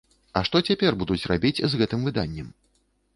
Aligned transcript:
А 0.39 0.41
што 0.47 0.61
цяпер 0.69 0.95
будуць 1.03 1.27
рабіць 1.31 1.63
з 1.73 1.81
гэтым 1.83 2.01
выданнем? 2.09 2.47